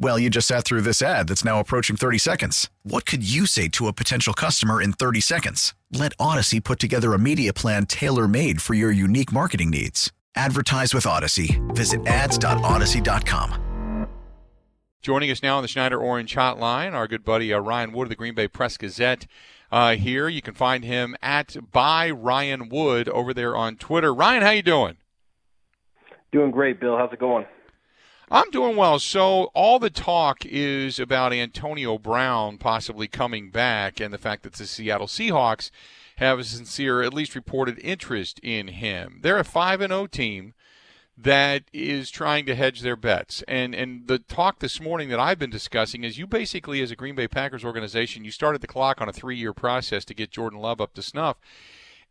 [0.00, 2.70] Well, you just sat through this ad that's now approaching 30 seconds.
[2.84, 5.74] What could you say to a potential customer in 30 seconds?
[5.92, 10.12] Let Odyssey put together a media plan tailor made for your unique marketing needs.
[10.36, 11.60] Advertise with Odyssey.
[11.70, 13.64] Visit ads.odyssey.com.
[15.02, 18.08] Joining us now on the Schneider Orange Hotline, our good buddy uh, Ryan Wood of
[18.10, 19.26] the Green Bay Press Gazette.
[19.70, 24.14] Uh, here you can find him at by Ryan Wood over there on Twitter.
[24.14, 24.96] Ryan, how you doing?
[26.30, 26.96] Doing great, Bill.
[26.96, 27.46] How's it going?
[28.30, 28.98] I'm doing well.
[28.98, 34.52] So all the talk is about Antonio Brown possibly coming back, and the fact that
[34.52, 35.70] the Seattle Seahawks
[36.16, 39.20] have a sincere, at least reported interest in him.
[39.22, 40.52] They're a five and zero team
[41.16, 43.42] that is trying to hedge their bets.
[43.48, 46.96] And and the talk this morning that I've been discussing is you basically as a
[46.96, 50.60] Green Bay Packers organization, you started the clock on a 3-year process to get Jordan
[50.60, 51.38] Love up to snuff.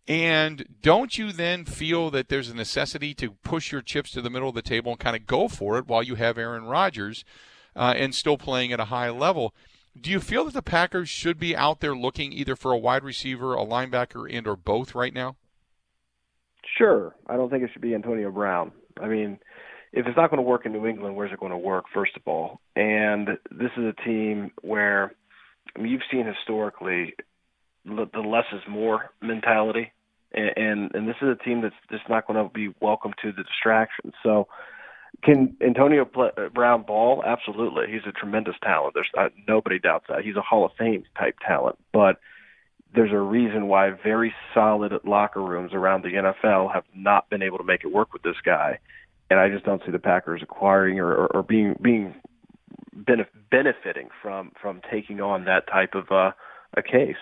[0.08, 4.30] And don't you then feel that there's a necessity to push your chips to the
[4.30, 7.26] middle of the table and kind of go for it while you have Aaron Rodgers
[7.76, 9.54] uh, and still playing at a high level?
[10.00, 13.04] Do you feel that the Packers should be out there looking either for a wide
[13.04, 15.36] receiver, a linebacker, and or both right now?
[16.78, 17.14] Sure.
[17.28, 18.72] I don't think it should be Antonio Brown.
[19.02, 19.40] I mean,
[19.92, 21.86] if it's not going to work in New England, where's it going to work?
[21.94, 25.14] First of all, and this is a team where
[25.76, 27.16] I mean, you've seen historically
[27.86, 29.92] the less is more mentality
[30.34, 33.44] and and this is a team that's just not going to be welcome to the
[33.44, 34.14] distractions.
[34.24, 34.48] So,
[35.24, 36.06] can Antonio
[36.54, 37.24] Brown ball?
[37.26, 38.94] Absolutely, he's a tremendous talent.
[38.94, 40.24] There's uh, nobody doubts that.
[40.24, 42.20] He's a Hall of Fame type talent, but
[42.94, 47.58] there's a reason why very solid locker rooms around the NFL have not been able
[47.58, 48.80] to make it work with this guy,
[49.30, 52.16] and I just don't see the Packers acquiring or, or, or being being
[52.96, 56.32] benef- benefiting from from taking on that type of uh,
[56.76, 57.16] a case.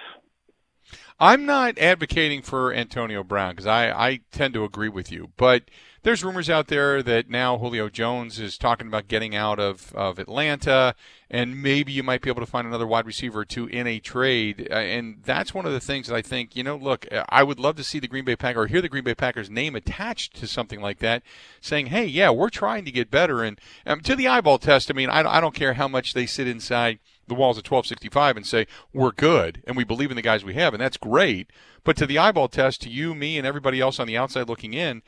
[1.19, 5.63] I'm not advocating for Antonio Brown because I, I tend to agree with you, but
[6.05, 10.19] there's rumors out there that now Julio Jones is talking about getting out of, of
[10.19, 10.93] Atlanta,
[11.31, 13.99] and maybe you might be able to find another wide receiver or two in a
[13.99, 14.67] trade.
[14.69, 17.59] Uh, and that's one of the things that I think, you know, look, I would
[17.59, 20.35] love to see the Green Bay Packers or hear the Green Bay Packers name attached
[20.35, 21.23] to something like that,
[21.59, 23.41] saying, hey, yeah, we're trying to get better.
[23.41, 26.27] And um, to the eyeball test, I mean, I, I don't care how much they
[26.27, 30.21] sit inside the walls of 1265 and say, we're good and we believe in the
[30.21, 31.51] guys we have, and that's great.
[31.83, 34.73] But to the eyeball test, to you, me, and everybody else on the outside looking
[34.73, 35.01] in,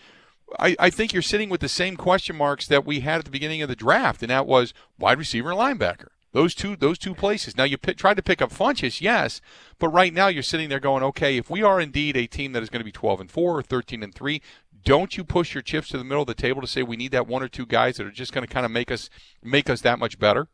[0.59, 3.31] I, I think you're sitting with the same question marks that we had at the
[3.31, 6.07] beginning of the draft, and that was wide receiver and linebacker.
[6.33, 7.57] Those two, those two places.
[7.57, 9.41] Now you p- tried to pick up Funchess, yes,
[9.79, 12.63] but right now you're sitting there going, okay, if we are indeed a team that
[12.63, 14.41] is going to be 12 and four or 13 and three,
[14.83, 17.11] don't you push your chips to the middle of the table to say we need
[17.11, 19.09] that one or two guys that are just going to kind of make us
[19.43, 20.47] make us that much better?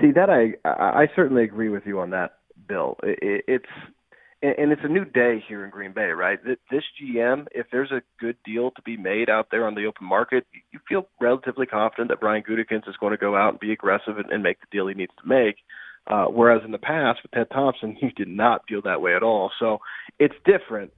[0.00, 2.38] See that I I certainly agree with you on that,
[2.68, 2.96] Bill.
[3.02, 3.66] It, it's
[4.44, 6.38] and, it's a new day here in Green Bay, right?
[6.44, 10.06] This GM, if there's a good deal to be made out there on the open
[10.06, 13.72] market, you feel relatively confident that Brian Gutekunst is going to go out and be
[13.72, 15.56] aggressive and, make the deal he needs to make.
[16.06, 19.22] Uh, whereas in the past with Ted Thompson, he did not feel that way at
[19.22, 19.50] all.
[19.58, 19.78] So
[20.18, 20.92] it's different.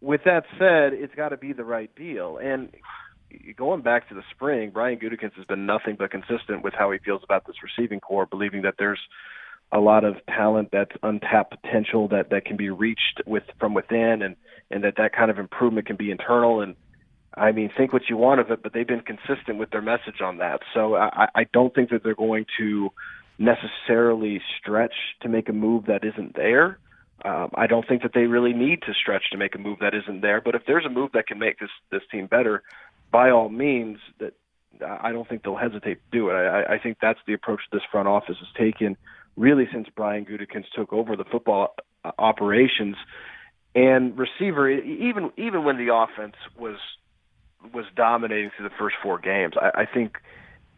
[0.00, 2.38] With that said, it's got to be the right deal.
[2.40, 2.68] And
[3.56, 6.98] going back to the spring, Brian Gutekunst has been nothing but consistent with how he
[6.98, 9.00] feels about this receiving corps, believing that there's
[9.72, 14.22] a lot of talent that's untapped potential that that can be reached with from within
[14.22, 14.36] and
[14.70, 16.62] and that that kind of improvement can be internal.
[16.62, 16.74] And
[17.34, 20.20] I mean think what you want of it but they've been consistent with their message
[20.22, 20.60] on that.
[20.72, 22.90] So I I don't think that they're going to
[23.38, 26.78] necessarily stretch to make a move that isn't there.
[27.24, 29.92] Um, I don't think that they really need to stretch to make a move that
[29.94, 30.40] isn't there.
[30.40, 32.62] But if there's a move that can make this this team better
[33.10, 34.34] by all means that
[34.86, 36.34] I don't think they'll hesitate to do it.
[36.34, 38.96] I I think that's the approach this front office has taken
[39.36, 41.74] really since Brian Gutekunst took over the football
[42.04, 42.96] uh, operations.
[43.74, 46.78] And receiver even even when the offense was
[47.74, 50.18] was dominating through the first four games I, I think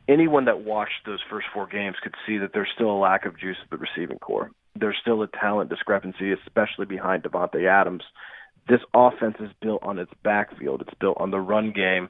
[0.08, 3.38] anyone that watched those first four games could see that there's still a lack of
[3.38, 4.50] juice at the receiving corps.
[4.74, 8.02] There's still a talent discrepancy especially behind Davante Adams.
[8.68, 10.82] This offense is built on its backfield.
[10.82, 12.08] It's built on the run game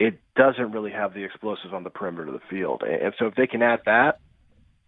[0.00, 2.82] it doesn't really have the explosives on the perimeter of the field.
[2.82, 4.18] And so if they can add that,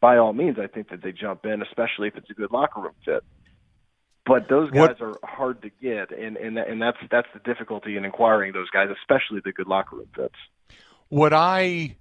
[0.01, 2.81] by all means, I think that they jump in, especially if it's a good locker
[2.81, 3.23] room fit.
[4.25, 5.03] But those guys what?
[5.03, 8.89] are hard to get, and and and that's that's the difficulty in acquiring those guys,
[9.03, 10.35] especially the good locker room fits.
[11.09, 11.97] What I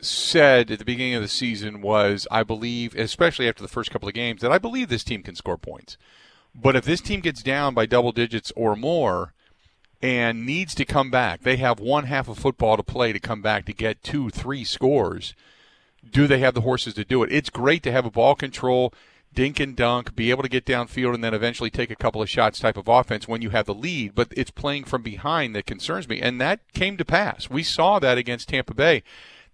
[0.00, 4.08] said at the beginning of the season was I believe, especially after the first couple
[4.08, 5.98] of games, that I believe this team can score points.
[6.54, 9.34] But if this team gets down by double digits or more
[10.02, 13.42] and needs to come back, they have one half of football to play to come
[13.42, 15.34] back to get two, three scores.
[16.08, 17.32] Do they have the horses to do it?
[17.32, 18.94] It's great to have a ball control,
[19.34, 22.30] dink and dunk, be able to get downfield and then eventually take a couple of
[22.30, 25.66] shots type of offense when you have the lead, but it's playing from behind that
[25.66, 26.20] concerns me.
[26.20, 27.50] And that came to pass.
[27.50, 29.02] We saw that against Tampa Bay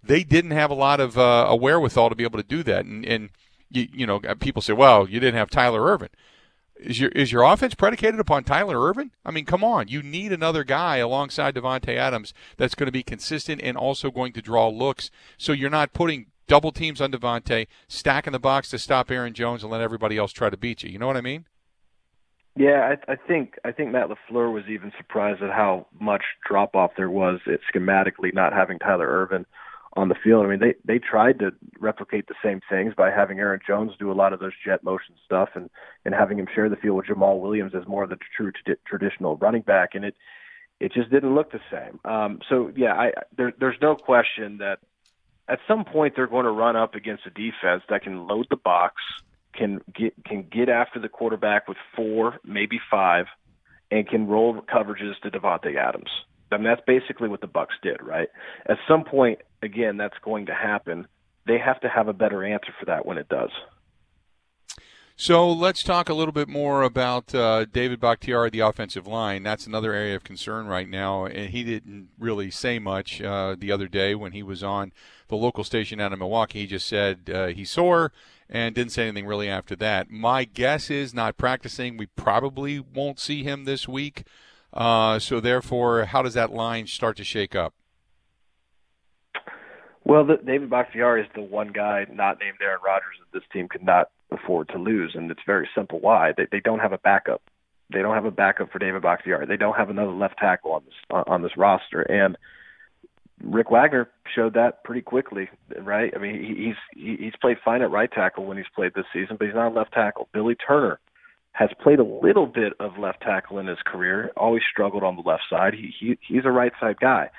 [0.07, 2.85] they didn't have a lot of uh, a wherewithal to be able to do that.
[2.85, 3.31] And, and
[3.71, 6.09] you, you know, people say, well, you didn't have Tyler Ervin.
[6.79, 9.11] Is your is your offense predicated upon Tyler Ervin?
[9.25, 9.89] I mean, come on.
[9.89, 14.33] You need another guy alongside Davante Adams that's going to be consistent and also going
[14.35, 15.11] to draw looks.
[15.39, 19.63] So you're not putting double teams on Davante, stacking the box to stop Aaron Jones
[19.63, 20.91] and let everybody else try to beat you.
[20.91, 21.47] You know what I mean?
[22.57, 26.75] Yeah, I, I think I think Matt LaFleur was even surprised at how much drop
[26.75, 29.45] off there was at schematically not having Tyler Ervin
[29.97, 30.45] on the field.
[30.45, 34.13] I mean, they they tried to replicate the same things by having Aaron Jones do
[34.13, 35.71] a lot of those jet motion stuff and
[36.05, 38.75] and having him share the field with Jamaal Williams as more of the true t-
[38.87, 40.15] traditional running back, and it
[40.79, 41.99] it just didn't look the same.
[42.05, 44.81] Um, so yeah, I there, there's no question that
[45.49, 48.57] at some point they're going to run up against a defense that can load the
[48.57, 48.97] box,
[49.55, 53.27] can get can get after the quarterback with four, maybe five,
[53.91, 56.11] and can roll coverages to Davante Adams.
[56.53, 58.29] I mean, that's basically what the Bucs did, right?
[58.67, 61.07] At some point, again, that's going to happen.
[61.47, 63.51] They have to have a better answer for that when it does.
[65.19, 69.43] So let's talk a little bit more about uh, David Bakhtiari, the offensive line.
[69.43, 71.25] That's another area of concern right now.
[71.25, 74.93] And he didn't really say much uh, the other day when he was on
[75.29, 76.61] the local station out of Milwaukee.
[76.61, 78.13] He just said uh, he's sore
[78.51, 80.11] and didn't say anything really after that.
[80.11, 81.97] My guess is not practicing.
[81.97, 84.25] We probably won't see him this week.
[84.77, 87.73] Uh, so therefore, how does that line start to shake up?
[90.05, 93.69] Well, the, David Bakhtiari is the one guy not named Aaron Rodgers that this team
[93.69, 96.33] could not afford to lose, and it's very simple why.
[96.37, 97.43] They, they don't have a backup.
[97.91, 99.47] They don't have a backup for David Bakhtiari.
[99.47, 102.37] They don't have another left tackle on this on this roster, and
[103.43, 105.49] Rick Wagner showed that pretty quickly,
[105.81, 106.13] right?
[106.15, 109.37] I mean, he, he's he's played fine at right tackle when he's played this season,
[109.39, 110.29] but he's not a left tackle.
[110.33, 110.99] Billy Turner
[111.59, 114.31] has played a little bit of left tackle in his career.
[114.37, 115.73] Always struggled on the left side.
[115.73, 117.31] He, he he's a right side guy.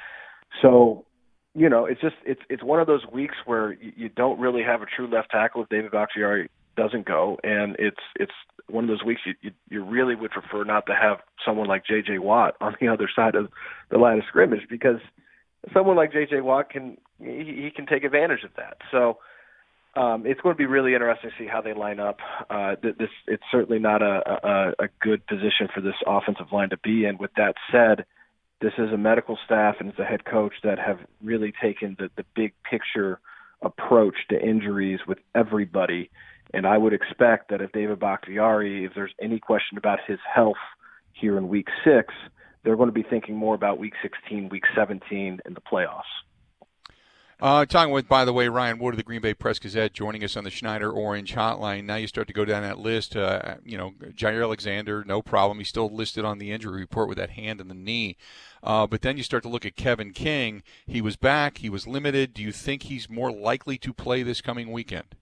[0.62, 1.06] So,
[1.54, 4.64] you know, it's just it's it's one of those weeks where you, you don't really
[4.64, 8.32] have a true left tackle if David Bakhtiari doesn't go, and it's it's
[8.70, 11.86] one of those weeks you, you you really would prefer not to have someone like
[11.86, 12.18] J.J.
[12.18, 13.50] Watt on the other side of
[13.92, 15.00] the line of scrimmage because
[15.72, 16.42] someone like J.J.
[16.42, 18.78] Watt can he, he can take advantage of that.
[18.90, 19.20] So
[19.98, 22.20] um, it's going to be really interesting to see how they line up.
[22.50, 26.78] Uh, this it's certainly not a, a, a good position for this offensive line to
[26.78, 27.18] be in.
[27.18, 28.06] With that said,
[28.62, 32.10] this is a medical staff and it's a head coach that have really taken the,
[32.16, 33.20] the big picture
[33.64, 36.12] approach to injuries with everybody.
[36.54, 40.56] And I would expect that if David Bakhtiari, if there's any question about his health
[41.14, 42.14] here in week six,
[42.64, 46.04] they're going to be thinking more about week 16, week 17, and the playoffs.
[47.40, 50.24] Uh, talking with, by the way, Ryan Wood of the Green Bay Press Gazette joining
[50.24, 51.84] us on the Schneider Orange Hotline.
[51.84, 53.16] Now you start to go down that list.
[53.16, 55.60] Uh, you know, Jaire Alexander, no problem.
[55.60, 58.18] He's still listed on the injury report with that hand and the knee.
[58.64, 60.64] Uh, but then you start to look at Kevin King.
[60.88, 61.60] He was back.
[61.60, 62.34] He was limited.
[62.34, 65.16] Do you think he's more likely to play this coming weekend?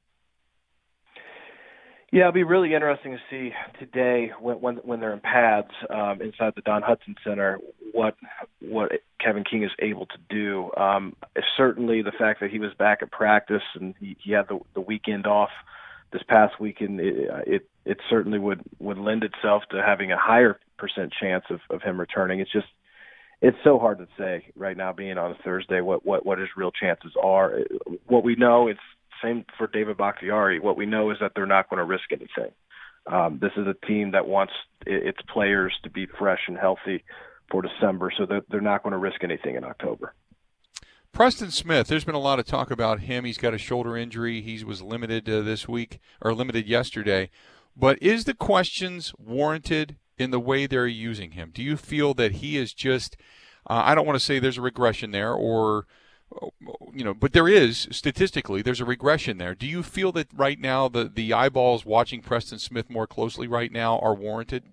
[2.15, 6.21] Yeah, it'll be really interesting to see today when when, when they're in pads um,
[6.21, 7.59] inside the Don Hutson Center
[7.91, 8.15] what
[8.61, 10.71] what Kevin King is able to do.
[10.77, 11.17] Um,
[11.57, 14.79] certainly, the fact that he was back at practice and he, he had the, the
[14.79, 15.49] weekend off
[16.13, 20.57] this past weekend, it, it it certainly would would lend itself to having a higher
[20.77, 22.39] percent chance of, of him returning.
[22.39, 22.67] It's just
[23.41, 26.47] it's so hard to say right now, being on a Thursday, what what what his
[26.55, 27.59] real chances are.
[28.07, 28.79] What we know, it's
[29.25, 30.59] same for David Bakhtiari.
[30.59, 32.51] What we know is that they're not going to risk anything.
[33.07, 34.53] Um, this is a team that wants
[34.85, 37.03] its players to be fresh and healthy
[37.51, 40.13] for December, so they're, they're not going to risk anything in October.
[41.11, 43.23] Preston Smith, there's been a lot of talk about him.
[43.23, 44.41] He's got a shoulder injury.
[44.41, 47.29] He was limited uh, this week or limited yesterday.
[47.77, 51.51] But is the questions warranted in the way they're using him?
[51.53, 53.15] Do you feel that he is just,
[53.69, 55.85] uh, I don't want to say there's a regression there or
[56.93, 59.55] you know, but there is statistically there's a regression there.
[59.55, 63.71] Do you feel that right now the the eyeballs watching Preston Smith more closely right
[63.71, 64.63] now are warranted?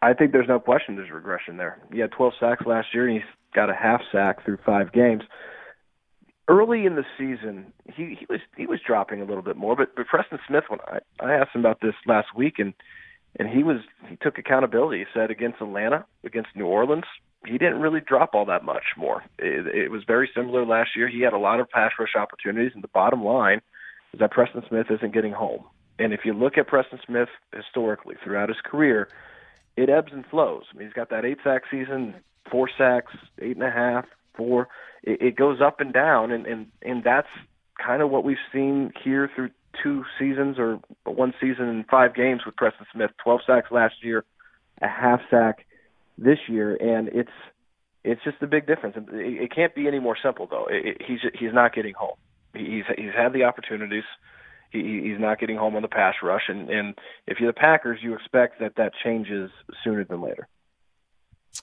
[0.00, 1.80] I think there's no question there's regression there.
[1.92, 5.22] He had 12 sacks last year, and he's got a half sack through five games.
[6.48, 9.94] Early in the season, he, he was he was dropping a little bit more, but
[9.94, 12.74] but Preston Smith, when I I asked him about this last week, and
[13.38, 14.98] and he was he took accountability.
[14.98, 17.04] He said against Atlanta, against New Orleans,
[17.46, 19.22] he didn't really drop all that much more.
[19.38, 21.08] It, it was very similar last year.
[21.08, 23.60] He had a lot of pass rush opportunities, and the bottom line
[24.12, 25.64] is that Preston Smith isn't getting home.
[25.98, 29.08] And if you look at Preston Smith historically throughout his career,
[29.76, 30.64] it ebbs and flows.
[30.72, 32.14] I mean, he's got that eight sack season,
[32.50, 34.04] four sacks, eight and a half,
[34.36, 34.68] four.
[35.02, 37.28] It, it goes up and down, and and and that's
[37.84, 39.50] kind of what we've seen here through
[39.82, 43.10] two seasons or one season and five games with Preston Smith.
[43.22, 44.24] Twelve sacks last year,
[44.80, 45.66] a half sack
[46.18, 47.30] this year, and it's
[48.04, 48.96] it's just a big difference.
[48.96, 50.66] It, it can't be any more simple though.
[50.66, 52.16] It, it, he's he's not getting home.
[52.54, 54.04] He's he's had the opportunities.
[54.70, 56.94] He, he's not getting home on the pass rush, and and
[57.26, 59.50] if you're the Packers, you expect that that changes
[59.84, 60.48] sooner than later.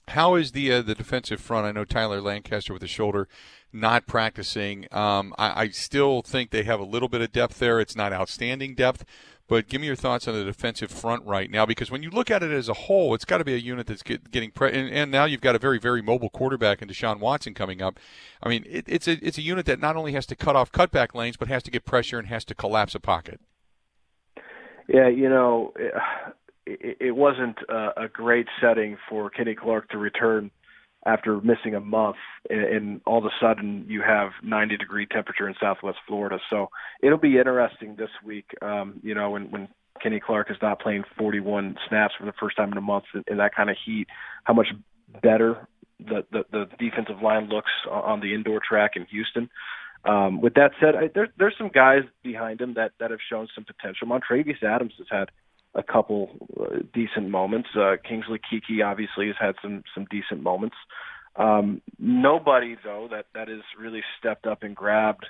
[0.08, 1.66] How is the uh, the defensive front?
[1.66, 3.28] I know Tyler Lancaster with the shoulder
[3.72, 4.86] not practicing.
[4.90, 7.80] Um, I, I, still think they have a little bit of depth there.
[7.80, 9.04] It's not outstanding depth,
[9.46, 12.30] but give me your thoughts on the defensive front right now, because when you look
[12.30, 14.72] at it as a whole, it's got to be a unit that's get, getting pre-
[14.72, 17.98] and, and, now you've got a very very mobile quarterback in Deshaun Watson coming up.
[18.42, 20.72] I mean, it, it's a it's a unit that not only has to cut off
[20.72, 23.40] cutback lanes, but has to get pressure and has to collapse a pocket.
[24.88, 25.72] Yeah, you know,
[27.00, 30.50] it, wasn't a, great setting for Kenny Clark to return
[31.06, 32.16] after missing a month
[32.48, 36.38] and, all of a sudden you have 90 degree temperature in southwest Florida.
[36.50, 36.68] So
[37.02, 39.68] it'll be interesting this week, um, you know, when, when
[40.02, 43.24] Kenny Clark is not playing 41 snaps for the first time in a month in,
[43.26, 44.06] in that kind of heat,
[44.44, 44.68] how much
[45.22, 45.66] better
[45.98, 49.50] the, the, the defensive line looks on the indoor track in Houston.
[50.04, 53.48] Um, with that said, I, there, there's some guys behind him that, that have shown
[53.54, 54.06] some potential.
[54.06, 55.30] Montravius Adams has had
[55.74, 57.68] a couple uh, decent moments.
[57.76, 60.76] Uh, Kingsley Keke obviously has had some some decent moments.
[61.36, 65.26] Um, nobody though that that has really stepped up and grabbed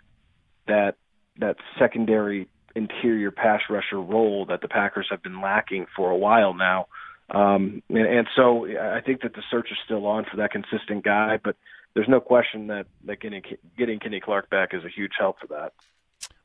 [0.66, 0.96] that
[1.38, 6.54] that secondary interior pass rusher role that the Packers have been lacking for a while
[6.54, 6.86] now.
[7.30, 11.04] Um, and, and so I think that the search is still on for that consistent
[11.04, 11.56] guy, but
[11.94, 13.42] there's no question that, that getting,
[13.76, 15.72] getting Kenny Clark back is a huge help for that.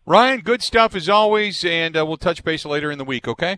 [0.05, 3.57] Ryan, good stuff as always, and uh, we'll touch base later in the week, okay?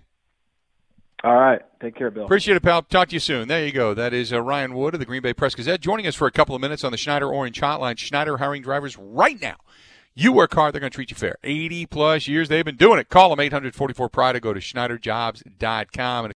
[1.24, 1.62] All right.
[1.82, 2.26] Take care, Bill.
[2.26, 2.84] Appreciate it, pal.
[2.84, 3.48] Talk to you soon.
[3.48, 3.94] There you go.
[3.94, 6.32] That is uh, Ryan Wood of the Green Bay Press Gazette joining us for a
[6.32, 7.98] couple of minutes on the Schneider Orange Hotline.
[7.98, 9.56] Schneider hiring drivers right now.
[10.14, 11.36] You work hard, they're going to treat you fair.
[11.44, 13.10] 80 plus years they've been doing it.
[13.10, 16.32] Call them 844 Pride or go to SchneiderJobs.com.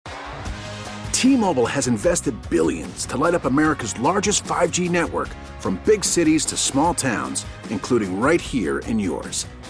[1.12, 6.56] T-Mobile has invested billions to light up America's largest 5G network from big cities to
[6.56, 9.47] small towns, including right here in yours.